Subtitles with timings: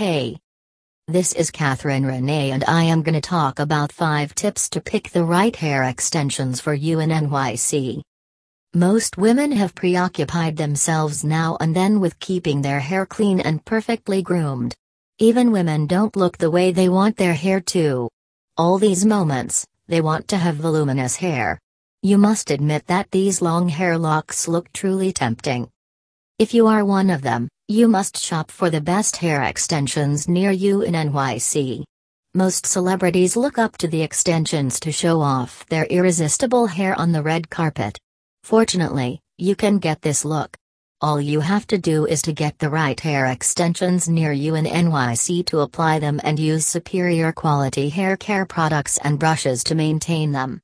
[0.00, 0.38] Hey.
[1.08, 5.26] This is Catherine Renee and I am gonna talk about 5 tips to pick the
[5.26, 8.00] right hair extensions for you in NYC.
[8.72, 14.22] Most women have preoccupied themselves now and then with keeping their hair clean and perfectly
[14.22, 14.74] groomed.
[15.18, 18.08] Even women don't look the way they want their hair to.
[18.56, 21.58] All these moments, they want to have voluminous hair.
[22.00, 25.68] You must admit that these long hair locks look truly tempting.
[26.38, 30.50] If you are one of them, you must shop for the best hair extensions near
[30.50, 31.84] you in NYC.
[32.34, 37.22] Most celebrities look up to the extensions to show off their irresistible hair on the
[37.22, 37.96] red carpet.
[38.42, 40.56] Fortunately, you can get this look.
[41.00, 44.64] All you have to do is to get the right hair extensions near you in
[44.64, 50.32] NYC to apply them and use superior quality hair care products and brushes to maintain
[50.32, 50.60] them.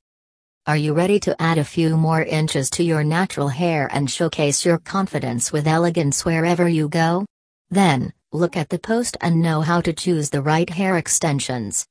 [0.68, 4.64] Are you ready to add a few more inches to your natural hair and showcase
[4.64, 7.24] your confidence with elegance wherever you go?
[7.70, 11.86] Then, look at the post and know how to choose the right hair extensions.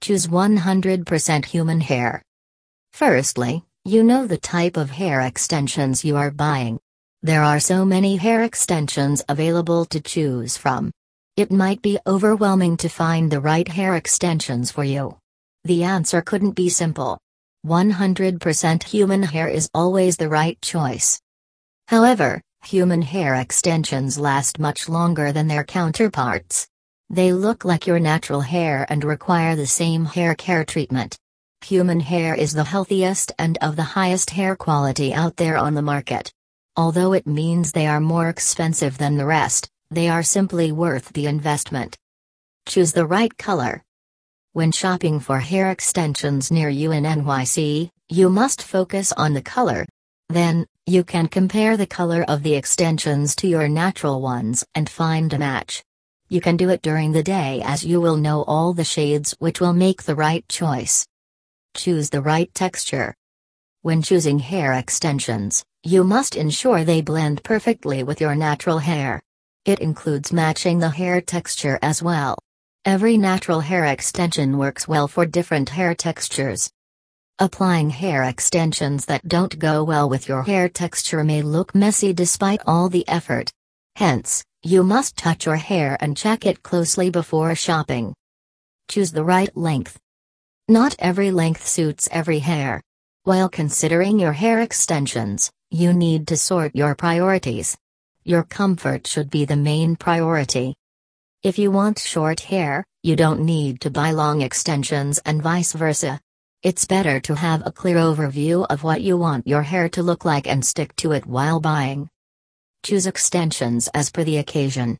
[0.00, 2.22] Choose 100% human hair.
[2.94, 6.80] Firstly, you know the type of hair extensions you are buying.
[7.22, 10.90] There are so many hair extensions available to choose from.
[11.36, 15.18] It might be overwhelming to find the right hair extensions for you.
[15.64, 17.18] The answer couldn't be simple.
[17.68, 21.20] 100% human hair is always the right choice.
[21.88, 26.66] However, human hair extensions last much longer than their counterparts.
[27.10, 31.18] They look like your natural hair and require the same hair care treatment.
[31.64, 35.82] Human hair is the healthiest and of the highest hair quality out there on the
[35.82, 36.32] market.
[36.76, 41.26] Although it means they are more expensive than the rest, they are simply worth the
[41.26, 41.96] investment.
[42.66, 43.82] Choose the right color.
[44.54, 49.84] When shopping for hair extensions near you in NYC, you must focus on the color.
[50.30, 55.30] Then, you can compare the color of the extensions to your natural ones and find
[55.34, 55.84] a match.
[56.30, 59.60] You can do it during the day as you will know all the shades which
[59.60, 61.06] will make the right choice.
[61.76, 63.14] Choose the right texture.
[63.82, 69.20] When choosing hair extensions, you must ensure they blend perfectly with your natural hair.
[69.66, 72.38] It includes matching the hair texture as well.
[72.88, 76.70] Every natural hair extension works well for different hair textures.
[77.38, 82.62] Applying hair extensions that don't go well with your hair texture may look messy despite
[82.66, 83.52] all the effort.
[83.96, 88.14] Hence, you must touch your hair and check it closely before shopping.
[88.88, 89.98] Choose the right length.
[90.66, 92.80] Not every length suits every hair.
[93.24, 97.76] While considering your hair extensions, you need to sort your priorities.
[98.24, 100.74] Your comfort should be the main priority.
[101.44, 106.20] If you want short hair, you don't need to buy long extensions and vice versa.
[106.64, 110.24] It's better to have a clear overview of what you want your hair to look
[110.24, 112.10] like and stick to it while buying.
[112.82, 114.98] Choose extensions as per the occasion.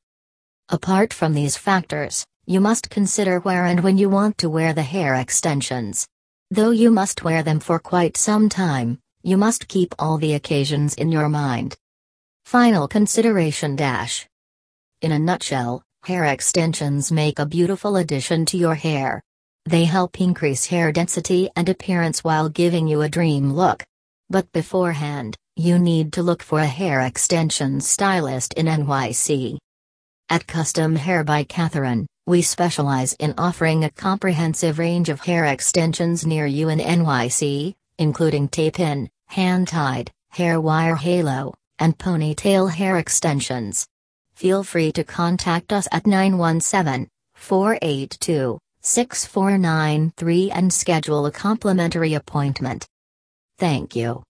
[0.69, 4.83] Apart from these factors, you must consider where and when you want to wear the
[4.83, 6.07] hair extensions.
[6.53, 10.95] Though you must wear them for quite some time, you must keep all the occasions
[10.95, 11.77] in your mind.
[12.45, 14.29] Final consideration dash.
[15.03, 19.21] In a nutshell, Hair extensions make a beautiful addition to your hair.
[19.67, 23.85] They help increase hair density and appearance while giving you a dream look.
[24.31, 29.59] But beforehand, you need to look for a hair extension stylist in NYC.
[30.31, 36.25] At Custom Hair by Catherine, we specialize in offering a comprehensive range of hair extensions
[36.25, 43.87] near you in NYC, including tape-in, hand-tied, hair wire halo, and ponytail hair extensions
[44.39, 52.87] feel free to contact us at 917 482 6493 and schedule a complimentary appointment.
[53.59, 54.23] Thank you.